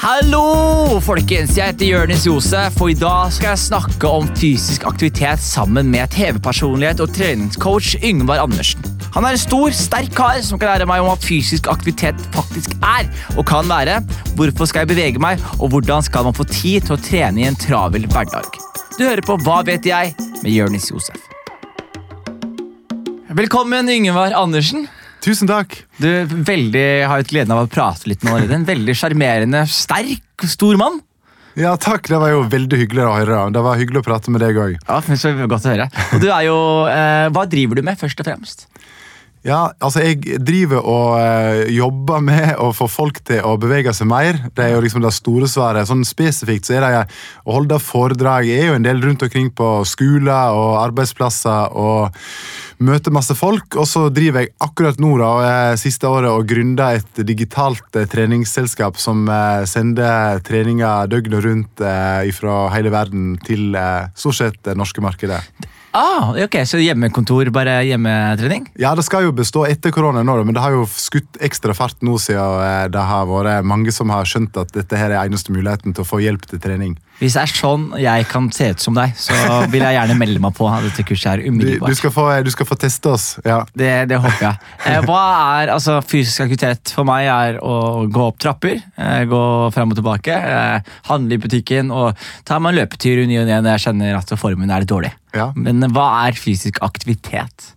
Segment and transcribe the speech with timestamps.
[0.00, 1.58] Hallo, folkens!
[1.58, 6.08] Jeg heter Jonis Josef, og i dag skal jeg snakke om fysisk aktivitet sammen med
[6.14, 8.80] TV-personlighet og treningscoach Yngvar Andersen.
[9.12, 12.78] Han er en stor, sterk kar som kan lære meg om hva fysisk aktivitet faktisk
[12.80, 13.98] er og kan være.
[14.38, 17.50] Hvorfor skal jeg bevege meg, og hvordan skal man få tid til å trene i
[17.50, 18.48] en travel hverdag?
[18.96, 20.14] Du hører på Hva vet jeg?
[20.40, 21.28] med Jonis Josef.
[23.28, 24.88] Velkommen, Yngvar Andersen.
[25.20, 25.76] Tusen takk.
[26.00, 28.54] Du veldig, har hatt gleden av å prate litt med deg.
[28.56, 31.00] En veldig sjarmerende, sterk, stor mann.
[31.58, 32.08] Ja, takk.
[32.08, 33.40] Det var jo veldig hyggelig å høre.
[33.52, 34.78] Det var hyggelig å prate med deg òg.
[34.80, 35.90] Ja, så godt å høre.
[36.14, 38.68] Og du er jo, eh, Hva driver du med, først og fremst?
[39.40, 44.08] Ja, altså Jeg driver og eh, jobber med å få folk til å bevege seg
[44.10, 44.36] mer.
[44.52, 45.88] Det er jo liksom det store svaret.
[45.88, 47.04] Sånn Spesifikt så er det
[47.48, 48.44] å holde foredrag.
[48.44, 52.20] Jeg er jo en del rundt omkring på skoler og arbeidsplasser og
[52.80, 53.76] møter masse folk.
[53.80, 55.32] Og så driver jeg akkurat nå da,
[55.80, 61.84] siste året og gründer et digitalt uh, treningsselskap som uh, sender treninger døgnet rundt
[62.36, 63.76] fra hele verden til
[64.18, 65.40] stort sett det norske markedet.
[65.92, 68.68] Ah, ok, Så hjemmekontor, bare hjemmetrening?
[68.78, 71.98] Ja, det skal jo bestå etter korona nå, men det har jo skutt ekstra fart
[72.06, 75.50] nå siden eh, det har vært mange som har skjønt at dette her er eneste
[75.54, 76.94] muligheten til å få hjelp til trening.
[77.18, 79.34] Hvis det er sånn jeg kan se ut som deg, så
[79.72, 81.32] vil jeg gjerne melde meg på dette kurset.
[81.32, 81.90] her umiddelbart.
[81.90, 83.26] Du, du, skal, få, du skal få teste oss.
[83.44, 83.60] ja.
[83.74, 84.70] Det, det håper jeg.
[84.88, 85.22] Eh, hva
[85.60, 87.26] er altså, fysisk aktivitet for meg?
[87.30, 89.42] er å gå opp trapper, eh, gå
[89.74, 90.36] frem og tilbake,
[91.10, 92.16] handle i butikken og
[92.48, 94.90] ta meg en løpetur i ny og ne når jeg kjenner at formen er litt
[94.90, 95.12] dårlig.
[95.36, 95.50] Ja.
[95.54, 97.74] Men hva er fysisk aktivitet?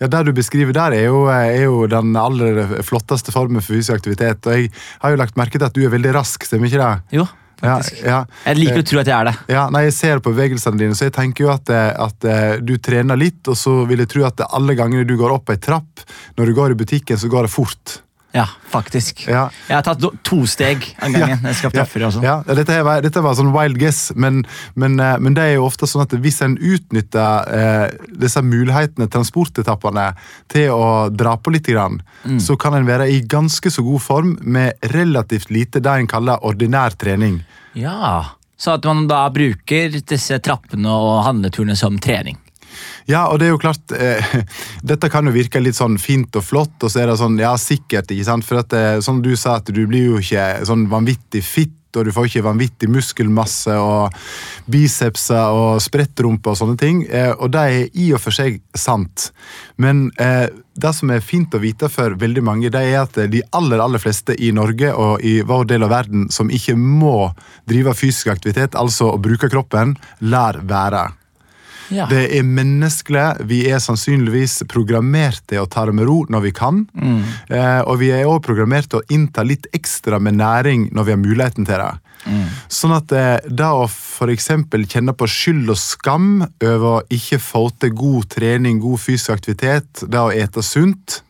[0.00, 3.98] Ja, Det du beskriver der, er jo, er jo, den aller flotteste formen for fysisk
[3.98, 4.46] aktivitet.
[4.46, 7.18] Og Jeg har jo lagt merke til at du er veldig rask, stemmer ikke det?
[7.20, 7.26] Jo,
[7.60, 8.02] faktisk.
[8.02, 8.20] Ja, ja.
[8.50, 9.34] Jeg liker å tro at jeg er det.
[9.54, 12.56] Ja, nei, Jeg ser på bevegelsene dine, så jeg tenker jo at, eh, at, eh,
[12.60, 15.56] du trener litt, og så vil jeg tro at alle gangene du går opp ei
[15.56, 16.04] trapp,
[16.38, 18.00] når du går i butikken, så går det fort.
[18.32, 19.24] Ja, faktisk.
[19.26, 19.48] Ja.
[19.66, 21.40] Jeg har tatt to steg av gangen.
[21.50, 22.10] jeg skal treffe ja.
[22.22, 22.34] ja.
[22.46, 24.44] Dette, var, dette var sånn wild guess, men,
[24.78, 27.86] men, eh, men, det er jo ofte sånn at hvis en utnytter eh,
[28.22, 30.12] disse mulighetene, transportetappene,
[30.50, 32.38] til å dra på litt, grann, mm.
[32.42, 36.46] så kan en være i ganske så god form med relativt lite det en kaller
[36.46, 37.42] ordinær trening.
[37.78, 42.38] Ja, Så at man da bruker disse trappene og handleturene som trening.
[43.10, 44.34] Ja, og det er jo klart eh,
[44.90, 47.52] Dette kan jo virke litt sånn fint og flott, og så er det sånn, ja,
[47.60, 48.46] sikkert, ikke sant?
[48.46, 52.06] For at, eh, som du sa, at du blir jo ikke sånn vanvittig fitt og
[52.06, 54.14] du får ikke vanvittig muskelmasse og
[54.70, 57.02] bicepser og sprettrumpe og sånne ting.
[57.08, 59.30] Eh, og det er i og for seg sant.
[59.80, 60.46] Men eh,
[60.80, 64.02] det som er fint å vite for veldig mange, det er at de aller aller
[64.02, 67.32] fleste i Norge og i vår del av verden som ikke må
[67.68, 71.08] drive fysisk aktivitet, altså å bruke kroppen, lar være.
[71.90, 72.06] Ja.
[72.10, 73.46] Det er menneskelig.
[73.50, 76.84] Vi er sannsynligvis programmert til å ta det med ro når vi kan.
[76.94, 77.22] Mm.
[77.50, 81.16] Eh, og vi er òg programmert til å innta litt ekstra med næring når vi
[81.16, 81.90] har muligheten til det.
[82.20, 82.44] Mm.
[82.70, 84.50] Sånn at eh, det å f.eks.
[84.92, 90.06] kjenne på skyld og skam over å ikke få til god trening, god fysisk aktivitet,
[90.06, 91.22] det å ete sunt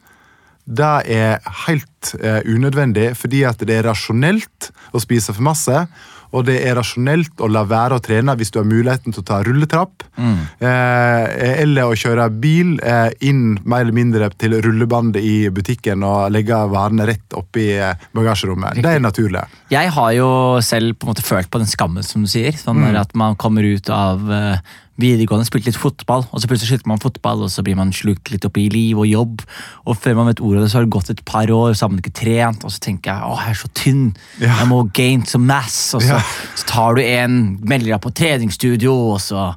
[0.70, 1.89] det er helt
[2.20, 5.84] eh, unødvendig, fordi at det er rasjonelt å spise for masse
[6.30, 9.26] og det er rasjonelt å la være å trene hvis du har muligheten til å
[9.26, 10.04] ta rulletrapp.
[10.14, 10.36] Mm.
[10.62, 11.24] Eh,
[11.64, 16.58] eller å kjøre bil eh, inn mer eller mindre til rullebandet i butikken og legge
[16.70, 18.78] varene rett oppi eh, bagasjerommet.
[18.84, 19.42] Det er naturlig.
[19.74, 20.30] Jeg har jo
[20.64, 22.54] selv på en måte følt på den skammen, som du sier.
[22.58, 23.00] Sånn mm.
[23.00, 24.62] at man kommer ut av uh,
[25.00, 28.30] videregående, spilte litt fotball, og så plutselig slutter man fotball, og så blir man slukt
[28.32, 29.44] litt opp i liv og jobb.
[29.88, 31.88] Og før man vet ordet av det, så har det gått et par år, så
[31.90, 34.06] har man ikke trent, og så tenker jeg å, jeg er så tynn,
[34.38, 34.54] ja.
[34.62, 36.22] jeg må gain some mass, og så, ja.
[36.54, 39.50] så tar du en, melder deg på treningsstudio, og så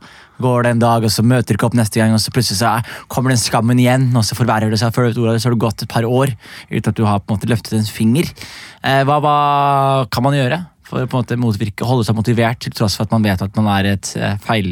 [0.44, 2.60] går det en dag, og så møter du ikke opp neste gang, og så plutselig
[2.60, 2.74] så
[3.12, 4.94] kommer den skammen igjen, og så forverrer det seg.
[4.96, 6.34] Før du vet så har du gått et par år
[6.72, 8.34] uten at du har på en måte løftet en finger.
[8.82, 9.38] Eh, hva, hva
[10.12, 10.64] kan man gjøre?
[10.94, 13.42] For å på en måte motvirke, holde seg motivert til tross for at man vet
[13.44, 14.70] at man er et eh, feil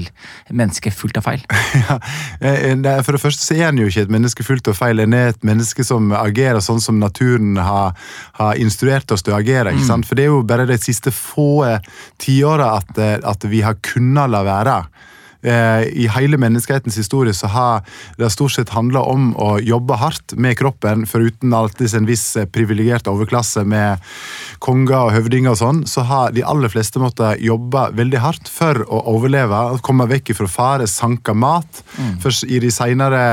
[0.50, 1.44] menneske fullt av feil?
[1.82, 1.98] ja,
[2.40, 5.18] eh, For det første så er en jo ikke et menneske fullt av feil, en
[5.18, 7.98] er et menneske som agerer sånn som naturen har,
[8.40, 9.74] har instruert oss til å agere.
[9.74, 9.92] ikke mm.
[9.94, 10.10] sant?
[10.10, 11.66] For det er jo bare de siste få
[12.22, 14.78] tiåra at, eh, at vi har kunnet la være.
[15.42, 17.86] Eh, i hele menneskehetens historie så har
[18.18, 22.46] det stort sett handla om å jobbe hardt med kroppen, foruten alltid en viss eh,
[22.46, 24.04] privilegert overklasse med
[24.62, 28.84] konger og høvdinger og sånn, så har de aller fleste måttet jobbe veldig hardt for
[28.86, 31.82] å overleve, komme vekk fra fare, sanke mat.
[31.98, 32.14] Mm.
[32.22, 33.24] Først i de senere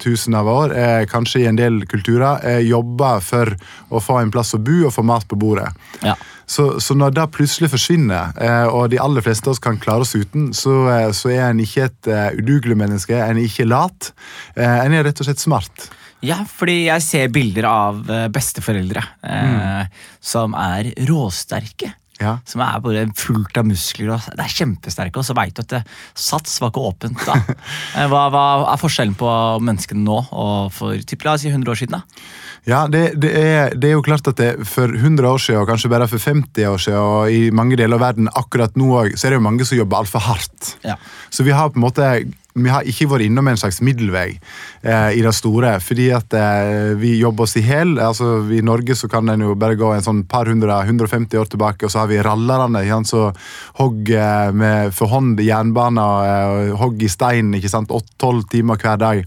[0.00, 3.52] tusen av år, eh, kanskje i en del kulturer, jobbe for
[3.92, 5.68] å få en plass å bo og få mat på bordet.
[6.02, 6.16] Ja.
[6.48, 10.06] Så, så, når det plutselig forsvinner, eh, og de aller fleste av oss kan klare
[10.06, 13.68] oss uten, så, eh, så er en ikke et uh, udugelig menneske, en er ikke
[13.68, 14.12] lat.
[14.56, 15.88] en er rett og slett smart.
[16.24, 18.00] Ja, fordi jeg ser bilder av
[18.34, 19.92] besteforeldre mm.
[20.24, 21.92] som er råsterke.
[22.18, 22.32] Ja.
[22.44, 24.10] som er bare fullt av muskler.
[24.16, 25.82] Og det er kjempesterke, og så veit du at det,
[26.18, 27.36] Sats var ikke åpent da.
[27.98, 29.28] Eh, Hva, hva er forskjellen på
[29.64, 31.98] menneskene nå og for typ, la oss si 100 år siden?
[31.98, 32.26] da?
[32.68, 35.70] Ja, det, det, er, det er jo klart at det, for 100 år siden, og
[35.70, 39.14] kanskje bare for 50 år siden, og i mange deler av verden akkurat nå òg,
[39.16, 40.74] så er det jo mange som jobber altfor hardt.
[40.84, 40.98] Ja.
[41.32, 42.10] Så vi har på en måte
[42.64, 44.28] vi har ikke vært innom en slags middelvei
[44.82, 45.76] eh, i det store.
[45.84, 47.98] Fordi at eh, vi jobber oss i hæl.
[48.02, 51.52] Altså, I Norge så kan en jo bare gå en sånn par hundre, 150 år
[51.52, 53.36] tilbake, og så har vi rallerne som
[53.78, 58.98] hogg hogger med for hånd jernbaner, eh, hogg i stein ikke sant, 8-12 timer hver
[58.98, 59.24] dag.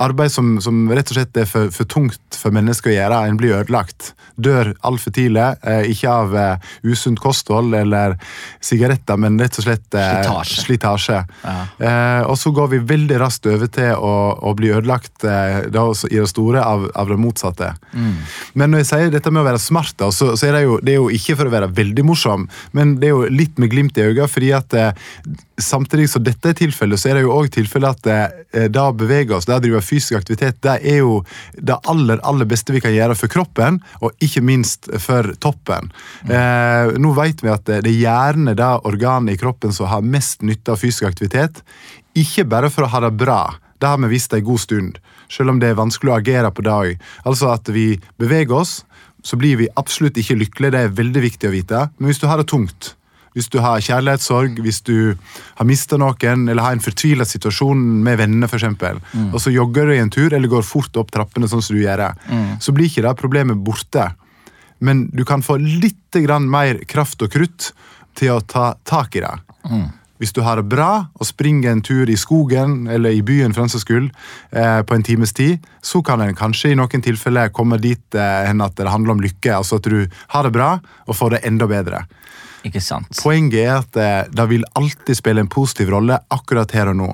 [0.00, 3.20] Arbeid som, som rett og slett er for, for tungt for mennesker å gjøre.
[3.28, 4.12] En blir ødelagt.
[4.42, 5.44] Dør altfor tidlig.
[5.68, 8.16] Eh, ikke av eh, usunt kosthold eller
[8.64, 10.64] sigaretter, men rett og slett eh, Slitasje.
[10.66, 11.20] slitasje.
[11.44, 11.56] Ja.
[11.76, 16.18] Eh, og så går vi veldig raskt over til å, å bli ødelagt da, i
[16.18, 17.72] det store av, av det motsatte.
[17.92, 20.78] Men når jeg sier dette med å være smart, da, så, så er det jo,
[20.82, 23.72] det er jo ikke for å være veldig morsom, men det er jo litt med
[23.72, 24.76] glimt i øynene, fordi at
[25.64, 28.10] samtidig som dette er tilfellet, så er det jo òg tilfellet at
[28.52, 31.20] eh, det å bevege oss, det å drive fysisk aktivitet, det er jo
[31.56, 35.92] det aller, aller beste vi kan gjøre for kroppen, og ikke minst for toppen.
[36.26, 40.44] Eh, nå vet vi at det er gjerne det organet i kroppen som har mest
[40.46, 41.62] nytte av fysisk aktivitet.
[42.18, 43.42] Ikke bare for å ha det bra,
[43.82, 44.98] det har vi visst en god stund,
[45.32, 47.06] selv om det er vanskelig å agere på det òg.
[47.26, 48.82] Altså at vi beveger oss,
[49.22, 51.86] så blir vi absolutt ikke lykkelige, det er veldig viktig å vite.
[51.98, 52.92] Men hvis du har det tungt,
[53.36, 55.14] hvis du har kjærlighetssorg, hvis du
[55.58, 59.00] har mista noen, eller har en fortvila situasjon med venner, for eksempel,
[59.32, 61.82] og så jogger du i en tur, eller går fort opp trappene, sånn som du
[61.82, 62.04] gjør,
[62.60, 64.10] så blir ikke det problemet borte.
[64.82, 67.72] Men du kan få litt grann mer kraft og krutt
[68.18, 69.34] til å ta tak i det.
[70.22, 73.64] Hvis du har det bra og springer en tur i skogen eller i byen for
[73.64, 74.12] den saks skyld,
[74.54, 78.46] eh, på en times tid, så kan en kanskje i noen tilfeller komme dit eh,
[78.46, 79.56] at det handler om lykke.
[79.56, 80.76] Altså at du har det bra
[81.08, 82.04] og får det enda bedre.
[82.66, 83.10] Ikke sant?
[83.22, 87.10] Poenget er at eh, det vil alltid spille en positiv rolle akkurat her og nå.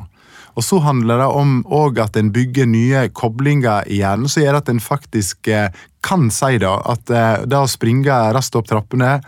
[0.59, 1.61] Og så handler det om
[2.03, 5.69] at en bygger nye koblinger i hjernen som gjør at en faktisk eh,
[6.03, 9.21] kan si da, at eh, det å springe raskt opp trappene,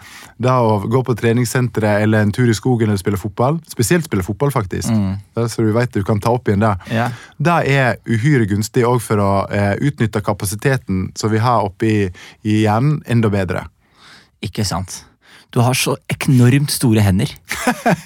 [0.43, 4.27] det å gå på treningssenteret eller en tur i skogen eller spille fotball, spesielt spille
[4.27, 7.09] fotball faktisk, er så du vet du kan ta opp igjen det, Ja.
[7.39, 9.31] det er uhyre gunstig òg for å
[9.79, 11.95] utnytte kapasiteten som vi har oppi
[12.43, 13.69] i hjernen, enda bedre.
[14.43, 15.05] Ikke sant?
[15.51, 17.31] Du har så enormt store hender.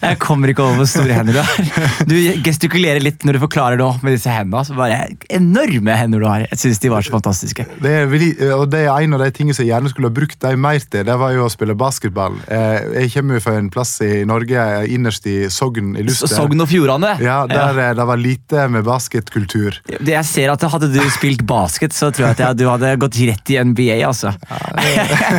[0.01, 2.07] Jeg kommer ikke over hvor store hender du har.
[2.09, 2.15] Du
[2.47, 4.63] gestikulerer litt når du forklarer det med disse hendene.
[4.65, 5.03] Så bare
[5.35, 6.47] Enorme hender du har.
[6.49, 7.67] Jeg synes de var så fantastiske.
[7.85, 10.39] Det er, og det er en av de tingene som jeg gjerne skulle ha brukt
[10.41, 11.05] dem mer til.
[11.07, 12.39] Det var jo å spille basketball.
[12.49, 14.65] Eh, Jeg kommer jo fra en plass i Norge,
[14.95, 16.33] innerst i Sogn i Så Luster.
[16.39, 17.15] Sogn og Fjordane.
[17.25, 17.93] Ja, der ja.
[17.99, 19.81] det var lite med basketkultur.
[20.01, 23.51] Jeg ser at Hadde du spilt basket, så tror jeg at du hadde gått rett
[23.53, 24.01] i NBA.
[24.09, 24.33] altså.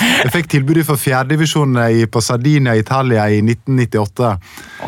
[0.00, 0.96] Jeg fikk tilbudet for
[1.40, 4.30] fjerdedivisjon på Sardinia, Italia i 1998.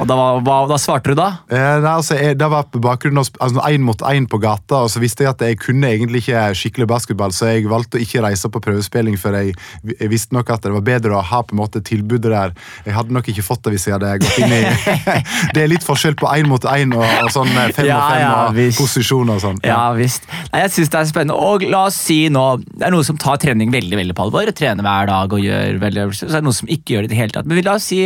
[0.01, 1.29] Og da, var, hva, da svarte du da?
[1.53, 4.83] Eh, nei, altså, jeg, det var på bakgrunn av altså, én mot én på gata,
[4.85, 8.03] og så visste jeg at jeg kunne egentlig ikke skikkelig basketball, så jeg valgte å
[8.03, 9.55] ikke reise på prøvespilling, for jeg,
[9.93, 12.55] jeg visste nok at det var bedre å ha på en måte tilbudet der.
[12.87, 14.63] Jeg hadde nok ikke fått det hvis jeg hadde gått inn i
[15.55, 18.13] Det er litt forskjell på én mot én og, og sånn eh, fem Ja, og
[18.15, 18.81] fem ja, og visst.
[18.81, 19.61] posisjon og sånn.
[19.67, 20.29] Ja, visst.
[20.53, 21.39] Nei, jeg synes det er spennende.
[21.39, 24.51] Og la oss si nå, det er noe som tar trening veldig veldig på alvor,
[24.57, 27.21] trener hver dag og gjør veldig så er noen som ikke gjør det i det
[27.21, 27.49] hele tatt.
[27.49, 28.03] Men vi la oss si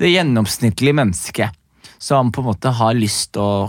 [0.00, 1.56] det gjennomsnittlige mennesket
[2.00, 3.68] som på en måte har lyst til å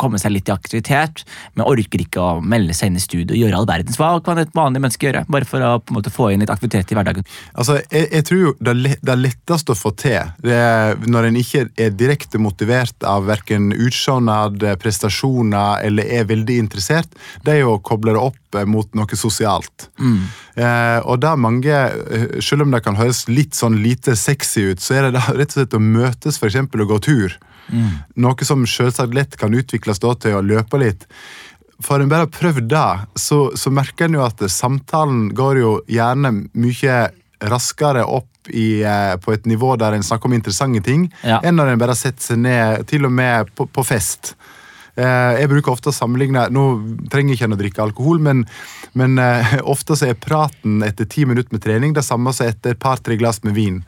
[0.00, 1.24] komme seg litt i aktivitet,
[1.54, 3.98] men orker ikke å melde seg inn i studio og gjøre all verdens.
[4.00, 5.24] Hva kan et vanlig menneske gjøre?
[5.30, 7.26] Bare for å på en måte få inn litt aktivitet i hverdagen.
[7.54, 11.40] Altså, jeg, jeg tror jo det, det letteste å få til, det er når en
[11.40, 17.76] ikke er direkte motivert av verken utseenad, prestasjoner eller er veldig interessert, det er jo
[17.76, 19.88] å koble det opp eh, mot noe sosialt.
[20.54, 24.84] Eh, og da mange, eh, selv om det kan høres litt sånn lite sexy ut,
[24.84, 27.36] så er det da rett og slett å møtes for eksempel og gå tur.
[28.16, 31.06] Noe som selvsagt lett kan utvikles da til å løpe litt.
[31.82, 32.86] For en bare har prøvd det,
[33.18, 36.98] så, så merker en jo at samtalen går jo gjerne mye
[37.44, 41.40] raskere opp i, eh, på et nivå der en snakker om interessante ting, Ja.
[41.42, 44.34] enn når en bare setter seg ned, til og med på, på fest.
[44.96, 46.62] Eh, jeg bruker ofte å sammenligne Nå
[47.10, 48.44] trenger jeg ikke en å drikke alkohol, men,
[48.94, 52.76] men eh, ofte så er praten etter ti minutter med trening det samme som etter
[52.76, 53.80] et par-tre glass med vin.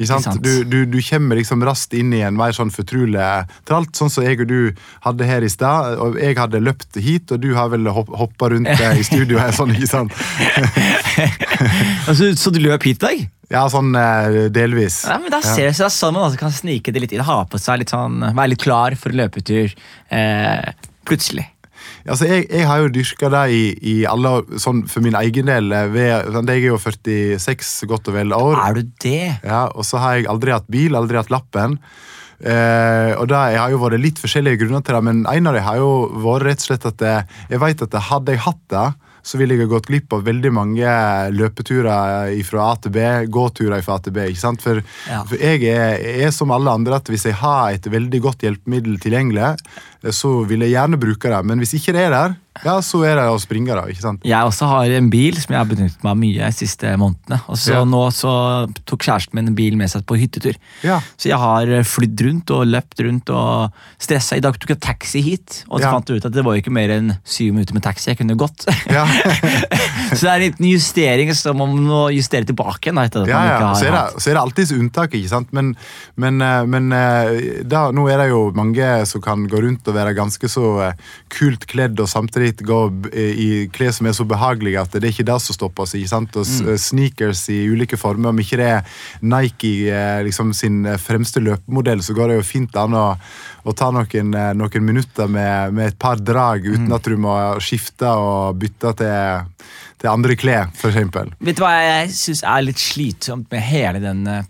[0.00, 0.24] Ikke sant?
[0.24, 0.40] sant.
[0.40, 3.20] Du, du, du kommer liksom raskt inn i en mer sånn fortrolig
[3.68, 4.70] tralt, sånn som jeg og du
[5.04, 5.98] hadde her i stad.
[6.00, 9.40] og Jeg hadde løpt hit, og du har vel hopp, hoppa rundt eh, i studio
[9.42, 10.16] her, sånn, ikke sant?
[12.08, 13.26] Altså, så du løp hit i dag?
[13.52, 15.02] Ja, sånn eh, delvis.
[15.10, 17.24] Ja, men Da ser det er sånn man også kan snike det litt inn.
[17.26, 19.74] Ha på seg litt sånn, Være litt klar for en løpetur
[20.08, 20.70] eh,
[21.08, 21.44] plutselig.
[22.06, 25.72] Altså, jeg, jeg har jo dyrka det i, i alle sånn for min egen del.
[25.72, 28.56] eh, Ved, sånn, jeg er jo 46 godt og vel år.
[28.68, 29.40] Er du det?
[29.44, 31.78] Ja, og så har jeg aldri hatt bil, aldri hatt lappen.
[32.40, 35.66] Eh, og det har jo vært litt forskjellige grunner til det, men en av dem
[35.66, 35.90] har jo
[36.24, 38.86] vært rett og slett at jeg, jeg vet at hadde jeg hatt det,
[39.20, 40.92] så ville jeg ha gått glipp av veldig mange
[41.36, 44.24] løpeturer fra A til B, gåturer fra A til B.
[44.30, 44.62] ikke sant?
[44.64, 45.20] For, Ja.
[45.28, 48.96] for jeg er, er som alle andre at hvis jeg har et veldig godt hjelpemiddel
[49.02, 51.42] tilgjengelig, eh, så vil jeg gjerne bruke det.
[51.44, 53.84] Men hvis ikke det er der, ja, så er det å springe, da.
[53.88, 54.24] ikke sant?
[54.26, 57.38] Jeg også har en bil som jeg har benyttet meg av mye de siste månedene.
[57.48, 57.84] Og så Ja.
[57.84, 58.32] nå så
[58.90, 60.56] tok kjæresten min en bil med seg på hyttetur.
[60.82, 60.98] Ja.
[61.16, 64.36] Så jeg har flydd rundt og løpt rundt og stressa.
[64.36, 65.92] I dag tok jeg taxi hit, og så Ja.
[65.92, 68.10] fant jeg ut at det var ikke mer enn syv minutter med taxi.
[68.10, 68.66] Jeg kunne gått.
[68.90, 69.06] Ja.
[70.16, 72.98] så det er en liten justering som om å justere tilbake igjen.
[73.04, 73.56] etter at Ja, man ja.
[73.56, 75.52] ikke har Så er det, så er det alltids unntak, ikke sant?
[75.52, 75.76] Men,
[76.16, 79.98] men, eh, men eh, da, nå er det jo mange som kan gå rundt og
[79.98, 82.80] være ganske så eh, kult kledd og samtidig gå
[83.12, 85.94] i klær som er så behagelige at det er ikke det som stopper oss.
[85.98, 86.36] ikke sant?
[86.40, 88.30] Og Sneakers i ulike former.
[88.30, 92.46] Om ikke det er Nike eh, liksom sin eh, fremste løpemodell, så går det jo
[92.46, 93.06] fint an å,
[93.64, 97.36] å ta noen, eh, noen minutter med, med et par drag uten at du må
[97.62, 99.58] skifte og bytte til,
[100.00, 101.36] til andre klær, f.eks.
[101.40, 104.48] Vet du hva jeg syns er litt slitsomt med hele den eh,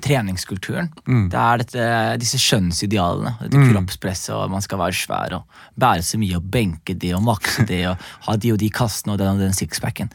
[0.00, 0.88] treningskulturen?
[1.06, 1.26] Mm.
[1.32, 1.86] Det er dette,
[2.22, 3.34] disse skjønnsidealene.
[3.42, 7.24] Dette kroppspresset, og man skal være svær og bære så mye og benke det og
[7.26, 7.96] makse det og
[8.28, 10.12] ha de og de kastene og den og den sixpacken.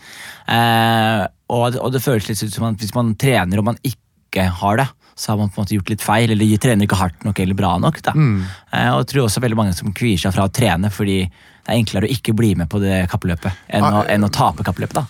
[0.48, 4.48] Eh, og, og det føles litt ut som at hvis man trener og man ikke
[4.62, 7.24] har det, så har man på en måte gjort litt feil, eller trener ikke hardt
[7.25, 8.01] nok eller bra nok.
[8.05, 8.13] Da.
[8.13, 11.74] Eh, og jeg tror også veldig mange som kvier seg fra å trene fordi det
[11.74, 14.63] er enklere å ikke bli med på det kappløpet enn, Ah, å, enn å tape
[14.63, 14.93] kappløpet.
[15.01, 15.05] da.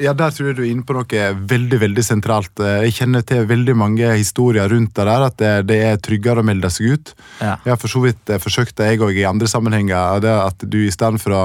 [0.00, 2.60] Ja, Der tror jeg du er inne på noe veldig veldig sentralt.
[2.64, 6.40] Eh, Jeg kjenner til veldig mange historier rundt det der, at det, det er tryggere
[6.40, 7.12] å melde seg ut.
[7.42, 7.58] Ja.
[7.64, 10.20] Jeg har for så vidt eh, forsøkt det jeg òg i andre sammenhenger.
[10.24, 11.42] det At du i stedet for å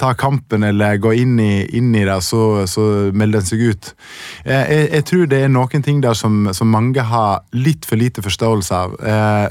[0.00, 3.92] ta kampen eller gå inn i, inn i det, så, så melder en seg ut.
[4.44, 8.00] Eh, Jeg, jeg tror det er noen ting der som, som mange har litt for
[8.00, 8.98] lite forståelse av.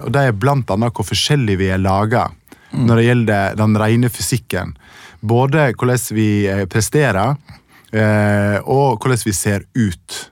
[0.04, 2.28] Og Det er blant annet hvor forskjellig vi er laga
[2.72, 4.76] når det gjelder den rene fysikken.
[5.22, 6.28] Både hvordan vi
[6.72, 7.36] presterer,
[7.92, 10.32] og hvordan vi ser ut.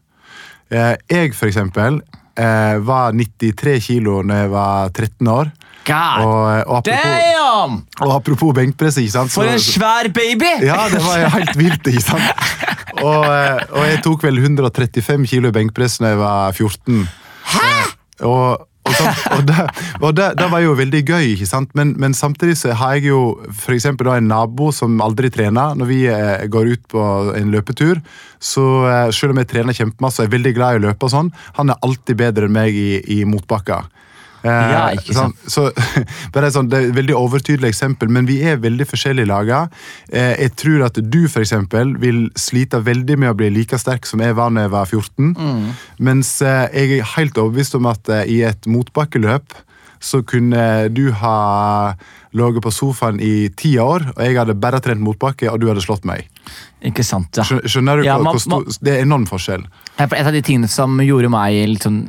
[0.70, 1.98] Eh, jeg, for eksempel,
[2.38, 5.52] eh, var 93 kilo da jeg var 13 år.
[5.90, 9.32] God Og, og, apropos, og apropos benkpress, ikke sant?
[9.34, 10.52] For en svær baby!
[10.62, 12.46] ja, det var helt vilt, ikke sant?
[13.00, 17.08] Og, eh, og jeg tok vel 135 kilo benkpress da jeg var 14.
[17.56, 17.72] Hæ?!
[18.28, 19.66] Og, og, så, og, det,
[20.00, 21.72] og det, det var jo veldig gøy, ikke sant?
[21.78, 23.22] Men, men samtidig så har jeg jo
[23.60, 23.78] for
[24.08, 25.78] da en nabo som aldri trener.
[25.78, 27.06] Når vi eh, går ut på
[27.38, 28.02] en løpetur,
[28.42, 31.14] så eh, selv om jeg trener kjempemasse og er veldig glad i å løpe, og
[31.14, 33.88] sånn, han er alltid bedre enn meg i, i motbakker.
[34.44, 35.36] Eh, Ja, ikke sant.
[35.46, 36.02] Sånn, så,
[36.34, 39.66] bare et sånt, det er et veldig overtydelig eksempel, men vi er veldig forskjellig laga.
[40.12, 44.06] Eh, jeg tror at du for eksempel, vil slite veldig med å bli like sterk
[44.10, 45.34] som jeg var da jeg var 14.
[46.00, 49.58] Mens eh, jeg er helt overbevist om at i et motbakkeløp
[50.00, 51.92] så kunne du ha
[52.32, 55.84] ligget på sofaen i ti år, og jeg hadde bare trent motbakke, og du hadde
[55.84, 56.30] slått meg.
[56.88, 57.44] Ikke sant, ja.
[57.44, 59.66] Skjønner du Ja, man- stor Det er enorm forskjell.
[60.00, 62.08] Et av de tingene som gjorde meg litt sånn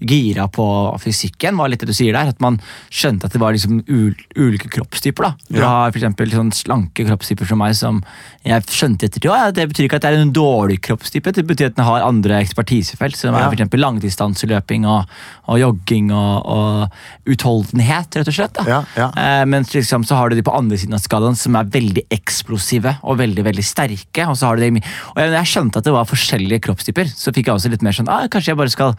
[0.00, 0.66] gira på
[1.02, 2.28] fysikken, var litt det du sier der.
[2.32, 2.60] At man
[2.90, 5.22] skjønte at det var liksom ulike kroppstyper.
[5.22, 5.34] da.
[5.50, 5.68] Du Ja.
[5.68, 8.02] har for sånn slanke kroppstyper som meg, som
[8.44, 11.66] jeg skjønte etter ja, Det betyr ikke at det er en dårlig kroppstype, det betyr
[11.66, 13.16] at den har andre ekspertisefelt.
[13.16, 13.48] Som er Ja.
[13.50, 15.06] for eksempel langdistanseløping og,
[15.48, 16.90] og jogging og, og
[17.26, 18.52] utholdenhet, rett og slett.
[18.54, 18.64] da.
[18.66, 19.08] Ja, ja.
[19.16, 22.06] Eh, mens liksom, så har du de på andre siden av skalaen som er veldig
[22.10, 24.26] eksplosive og veldig veldig sterke.
[24.28, 24.82] Og så har du de,
[25.14, 27.92] og jeg, jeg skjønte at det var forskjellige kroppstyper, så fikk jeg også litt mer
[27.96, 28.96] sånn ah, Kanskje jeg bare skal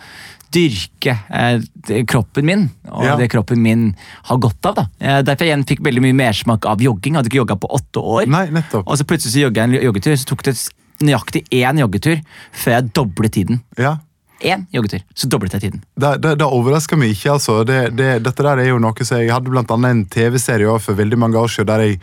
[0.53, 3.15] dyrke eh, kroppen min, og Ja.
[3.19, 3.95] det kroppen min
[4.29, 4.75] har godt av.
[4.75, 4.85] da.
[4.99, 7.15] Eh, derfor jeg fikk veldig mye mersmak av jogging.
[7.15, 8.27] Hadde ikke jogga på åtte år.
[8.27, 8.87] Nei, nettopp.
[8.87, 10.55] Og så plutselig så jogga jeg en joggetur, så tok det
[11.03, 12.21] nøyaktig én joggetur
[12.53, 13.61] før jeg doblet tiden.
[13.77, 13.97] Ja.
[14.41, 15.83] Én joggetur, så doblet jeg tiden.
[15.97, 17.31] Det, det, det overrasker meg ikke.
[17.37, 17.63] altså.
[17.65, 20.93] Det, det, dette der er jo noe som Jeg hadde blant annet en TV-serie for
[20.93, 21.99] veldig mange år siden der jeg,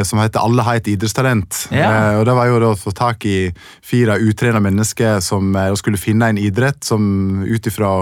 [0.00, 1.66] som heter Alle har et idrettstalent.
[1.70, 1.90] Ja.
[1.90, 3.36] Eh, og Det var jo da å få tak i
[3.84, 7.92] fire utrena mennesker som eh, skulle finne en idrett som ut ifra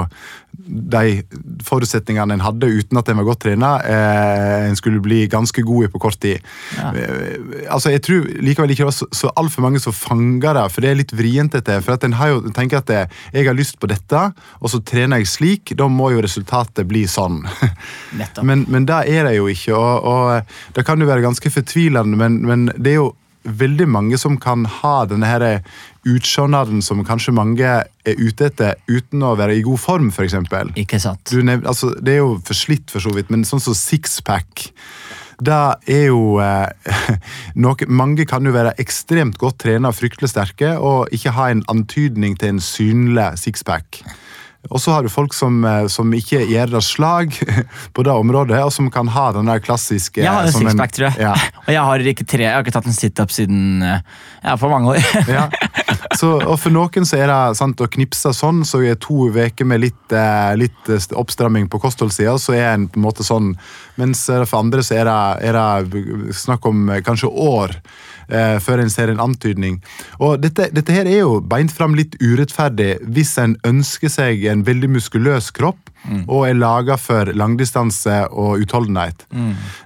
[0.53, 1.23] de
[1.67, 5.87] forutsetningene en hadde uten at en var godt trena, eh, en skulle bli ganske god
[5.87, 6.39] i på kort tid.
[6.77, 6.93] Ja.
[6.95, 10.67] Eh, altså Jeg tror likevel ikke det var så, så altfor mange som fanger det,
[10.73, 11.53] for det er litt vrient.
[11.53, 14.71] dette, for at en har jo, tenker at det, Jeg har lyst på dette, og
[14.71, 15.75] så trener jeg slik.
[15.77, 17.43] Da må jo resultatet bli sånn.
[18.43, 22.17] Men, men det er det jo ikke, og, og det kan jo være ganske fortvilende,
[22.17, 23.11] men, men det er jo
[23.43, 25.45] veldig mange som kan ha denne her
[26.09, 30.37] utseendet som kanskje mange er ute etter uten å være i god form, f.eks.
[30.81, 31.25] Ikke sant?
[31.31, 34.71] Du nevn- altså, det er jo forslitt, for så vidt, men sånn som sixpack
[35.41, 35.57] det
[35.89, 36.91] er jo eh,
[37.63, 41.65] noe, Mange kan jo være ekstremt godt trena og fryktelig sterke og ikke ha en
[41.73, 44.03] antydning til en synlig sixpack.
[44.69, 47.33] Og så har du folk som, eh, som ikke gjør det slag
[47.97, 50.93] på det området, og som kan ha den der klassiske Jeg har en som sixpack,
[50.93, 51.23] tror jeg.
[51.25, 51.33] Ja,
[51.65, 54.05] Og jeg har ikke tre, jeg har ikke tatt en situp siden eh,
[54.45, 55.01] ja, for mange år.
[55.39, 55.47] ja.
[56.19, 59.69] Så, og for noen så er det sant, å knipse sånn, så er to uker
[59.69, 63.55] med litt, eh, litt eh, oppstramming på kostholdssida, så er en på en måte sånn.
[64.01, 67.79] Mens eh, for andre så er det, er det snakk om eh, kanskje år
[68.31, 69.81] eh, før en ser en antydning.
[70.19, 74.65] Og dette, dette her er jo beint fram litt urettferdig hvis en ønsker seg en
[74.67, 75.91] veldig muskuløs kropp
[76.33, 79.27] og er laga for langdistanse og utholdenhet.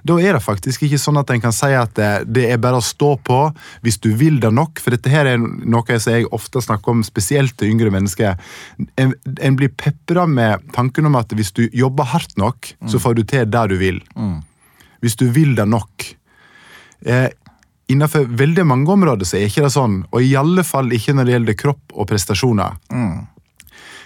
[0.07, 2.79] Da er det faktisk ikke sånn at en kan si at det, det er bare
[2.79, 3.39] å stå på
[3.83, 7.03] hvis du vil det nok, for dette her er noe som jeg ofte snakker om,
[7.03, 8.39] spesielt til yngre mennesker.
[8.95, 13.19] En, en blir pepra med tanken om at hvis du jobber hardt nok, så får
[13.19, 14.01] du til det du vil.
[15.03, 16.15] Hvis du vil det nok.
[17.05, 17.27] Eh,
[17.91, 21.27] Innenfor veldig mange områder så er ikke det sånn, og i alle fall ikke når
[21.27, 22.79] det gjelder kropp og prestasjoner.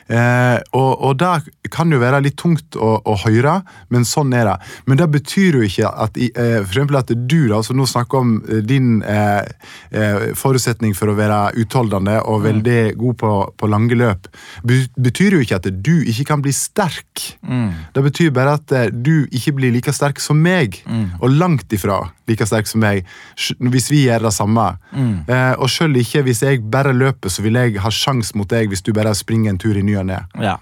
[0.10, 3.60] Eh, og, og det kan jo være litt tungt å, å høre,
[3.94, 4.56] men sånn er det.
[4.90, 8.32] Men det betyr jo ikke at, eh, for at du da, som nå snakker om
[8.42, 9.46] eh, din eh,
[9.94, 14.32] eh, forutsetning for å være utholdende og veldig god på, på lange løp,
[14.66, 17.28] betyr jo ikke at du ikke kan bli sterk.
[17.94, 20.82] Det betyr bare at eh, du ikke blir like sterk som meg,
[21.22, 23.08] og langt ifra like sterk som meg,
[23.60, 24.70] hvis vi gjør det samme.
[24.94, 28.72] Eh, og selv ikke hvis jeg bare løper, så vil jeg ha sjans mot deg
[28.72, 30.24] hvis du bare springer en tur i ny og ne.
[30.40, 30.58] Ja.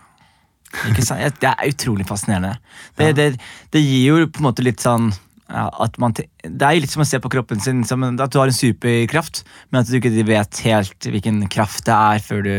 [0.84, 2.58] Ja, Det er utrolig fascinerende.
[2.98, 3.28] Det, det,
[3.72, 5.14] det gir jo på en måte litt sånn
[5.48, 8.40] ja, at man, Det er litt som å se på kroppen sin som at du
[8.40, 12.56] har en superkraft, men at du ikke vet helt hvilken kraft det er før du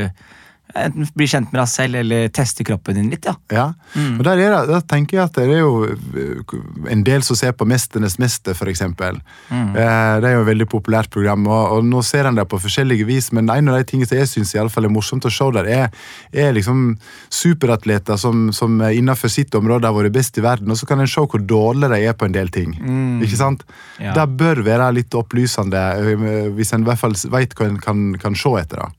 [0.76, 3.24] enten bli kjent med deg selv eller teste kroppen din litt.
[3.24, 3.34] ja.
[3.52, 3.70] Ja,
[4.18, 7.38] og der, er det, der tenker jeg at det er jo eh, en del som
[7.38, 8.74] ser på Mesternes mester, f.eks.
[8.74, 9.20] eksempel.
[9.50, 12.60] Eh, det er jo et veldig populært program, og, og nå ser en det på
[12.62, 15.68] forskjellige vis, men en av de tingene som jeg syns er morsomt å se der,
[15.68, 16.98] er, er liksom
[17.32, 21.10] superatleter som, som innenfor sitt område har vært best i verden, og så kan en
[21.10, 22.76] se hvor dårlige de er på en del ting.
[23.24, 23.64] Ikke sant?
[24.02, 24.14] Ja.
[24.16, 28.08] Det bør være litt opplysende, eh, hvis en i hvert fall vet hva en kan,
[28.20, 28.84] kan se etter.
[28.84, 28.92] da.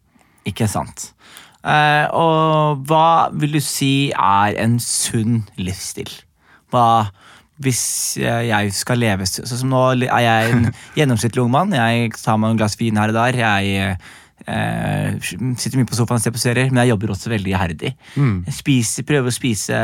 [0.50, 1.12] Ikke sant.
[1.60, 6.12] Eh, og hva vil du si er en sunn livsstil?
[6.72, 7.10] Hva
[7.60, 7.82] hvis
[8.22, 10.70] eh, jeg skal leve Sånn som nå er jeg en
[11.00, 11.76] gjennomsnittlig ung mann.
[11.76, 13.40] Jeg tar meg en glass vin her og der.
[13.42, 13.98] Jeg
[14.48, 17.92] eh, sitter mye på sofaen og ser på serier, men jeg jobber også veldig iherdig.
[18.16, 18.38] Mm.
[18.56, 19.82] spiser, prøver å spise,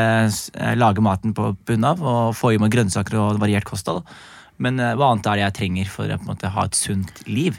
[0.55, 4.05] eh, lage maten på bunn av og få i meg grønnsaker og variert kosthold.
[4.63, 7.25] Men hva annet er det jeg trenger for å på en måte, ha et sunt
[7.27, 7.57] liv?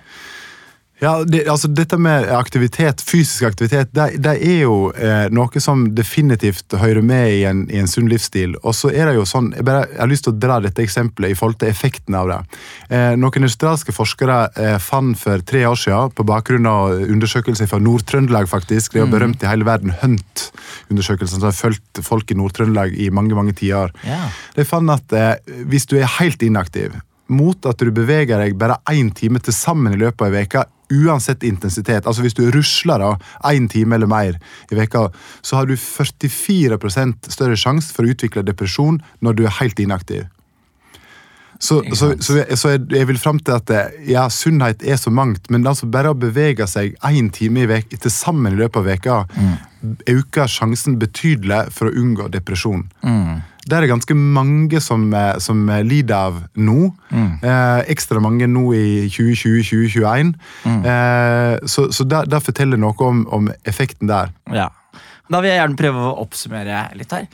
[0.99, 5.83] Ja, det, altså Dette med aktivitet, fysisk aktivitet, det, det er jo eh, noe som
[5.97, 8.55] definitivt hører med i en, i en sunn livsstil.
[8.63, 10.81] Og så er det jo sånn, jeg, bare, jeg har lyst til å dra dette
[10.85, 12.39] eksempelet i forhold til effekten av det.
[12.89, 17.81] Eh, noen australske forskere eh, fant for tre år siden, på bakgrunn av undersøkelser fra
[17.83, 22.39] Nord-Trøndelag, faktisk, det er jo berømt i hele verden, Hunt-undersøkelsen som har fulgt folk i
[22.41, 23.93] Nord-Trøndelag i mange mange tiår.
[24.07, 24.33] yeah.
[24.57, 28.79] De fant at eh, hvis du er helt inaktiv, mot at du beveger deg bare
[28.93, 33.03] én time til sammen i løpet av ei uke, uansett intensitet, altså hvis du rusler
[33.03, 33.13] da
[33.51, 34.39] én time eller mer
[34.71, 35.09] i veka,
[35.43, 40.27] så har du 44% større sjanse for å utvikle depresjon når du er helt inaktiv.
[41.59, 45.09] Så, så, så, så jeg, jeg vil fram til at eh, ja, sunnhet er så
[45.11, 48.83] mangt, men altså bare å bevege seg én time i vek, til sammen i løpet
[48.83, 49.17] av veka
[50.11, 52.85] øker sjansen betydelig for å unngå depresjon.
[53.67, 56.93] Det er det ganske mange som, eh, som eh, lider av nå.
[57.43, 60.35] Eh, ekstra mange nå i 2020-2021.
[60.87, 64.31] Eh, så så det, det forteller noe om, om effekten der.
[64.55, 64.71] Ja.
[65.27, 67.27] Da vil jeg gjerne prøve å oppsummere litt her.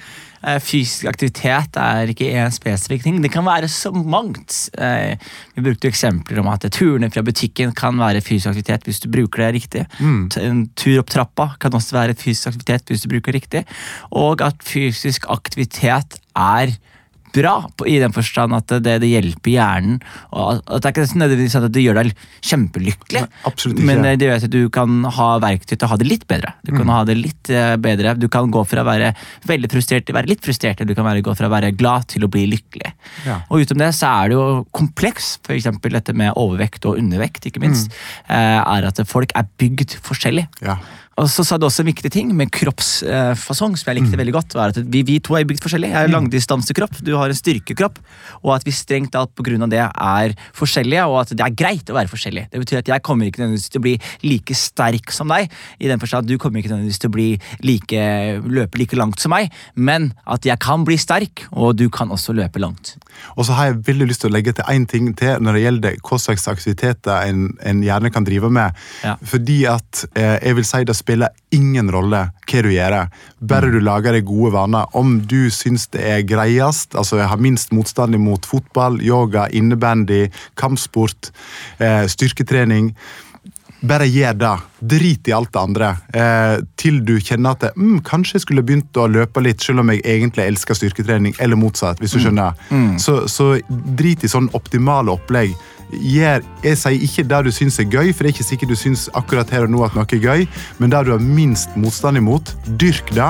[0.42, 3.20] Eh, Fysisk aktivitet er ikke én spesifikk ting.
[3.22, 4.68] Det kan være så mangt.
[4.78, 5.16] Eh,
[5.54, 9.44] Vi brukte eksempler om at turene fra butikken kan være fysisk aktivitet hvis du bruker
[9.44, 9.86] det riktig.
[10.00, 10.30] Mm.
[10.40, 13.64] En tur opp trappa kan også være fysisk aktivitet hvis du bruker det riktig.
[14.10, 16.74] Og at fysisk aktivitet er
[17.34, 19.98] bra, på, i den forstand at det, det hjelper hjernen.
[20.30, 22.12] Og at det er ikke nødvendigvis at det gjør deg
[22.50, 26.08] kjempelykkelig, Nei, men eh, det gjør at du kan ha verktøy til å ha det
[26.08, 26.54] litt bedre.
[26.66, 28.14] Du kan ha det litt eh, bedre.
[28.20, 29.12] Du kan gå fra å være
[29.48, 31.72] veldig frustrert til å være litt frustrert, eller du kan være, gå fra å være
[31.76, 32.94] glad til å bli lykkelig.
[33.28, 33.40] Ja.
[33.50, 35.70] Og utom det så er det jo kompleks, f.eks.
[35.88, 37.92] dette med overvekt og undervekt, ikke minst,
[38.28, 38.32] mm.
[38.32, 40.48] er at folk er bygd forskjellig.
[40.64, 40.78] Ja.
[41.20, 44.54] Og så sa du også en viktig ting med kroppsfasong, som jeg likte veldig godt.
[44.56, 45.90] var at vi, vi to er bygd forskjellig.
[45.92, 48.00] Jeg har langdistansekropp, du har en styrkekropp.
[48.42, 51.96] Og at vi strengt tatt av det er forskjellige, og at det er greit å
[51.96, 52.46] være forskjellig.
[52.52, 53.94] Det betyr at jeg kommer ikke nødvendigvis til å bli
[54.24, 57.28] like sterk som deg, i den forstand at du kommer ikke nødvendigvis til å bli
[57.66, 58.06] like,
[58.48, 62.34] løpe like langt som meg, men at jeg kan bli sterk, og du kan også
[62.36, 62.96] løpe langt.
[63.36, 65.64] Og så har jeg veldig lyst til å legge til én ting til når det
[65.66, 68.80] gjelder hva slags aktiviteter en, en gjerne kan drive med.
[69.04, 69.16] Ja.
[69.28, 72.96] Fordi at eh, jeg vil si det spiller ingen rolle hva du gjør,
[73.40, 74.88] bare du lager deg gode vaner.
[74.98, 80.26] Om du syns det er greiest, altså jeg har minst motstand mot fotball, yoga, innebandy,
[80.60, 81.32] kampsport,
[81.78, 82.92] eh, styrketrening.
[83.82, 84.52] Bare gjør det.
[84.92, 85.88] Drit i alt det andre.
[86.14, 89.90] Eh, til du kjenner at mm, kanskje jeg skulle begynt å løpe litt, selv om
[89.90, 91.98] jeg egentlig elsker styrketrening, eller motsatt.
[91.98, 92.54] hvis du skjønner.
[93.02, 95.56] Så, så drit i sånn optimale opplegg.
[95.92, 98.78] Gjør, jeg sier ikke det du syns er gøy, for det er ikke sikkert du
[98.80, 100.46] syns akkurat her og nå at noe er gøy,
[100.80, 103.28] men det du har minst motstand imot, dyrk det.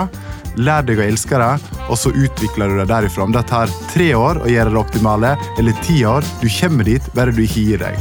[0.63, 3.25] Lær deg å elske det, og så utvikler du det derifra.
[3.27, 7.11] Om det tar tre år å gjøre det optimale, eller ti år, du kommer dit,
[7.17, 7.99] bare du ikke gir deg.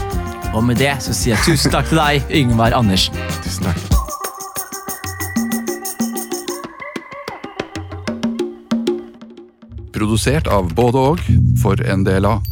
[0.51, 3.17] Og med det så sier jeg tusen takk til deg, Yngvar Andersen.
[3.41, 3.81] Tusen takk.
[9.95, 11.27] Produsert av både og
[11.61, 12.45] for en del av